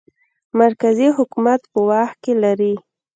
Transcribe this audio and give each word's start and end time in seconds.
مرکزي 0.61 1.07
حکومت 1.17 1.61
په 1.71 1.79
واک 1.87 2.11
کې 2.23 2.33
لري. 2.43 2.73